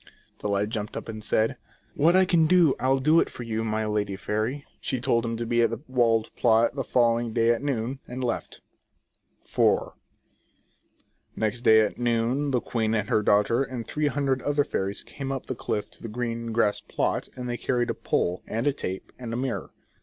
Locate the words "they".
17.47-17.55